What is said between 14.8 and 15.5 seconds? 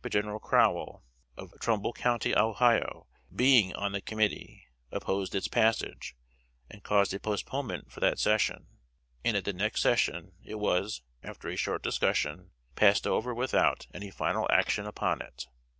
upon it.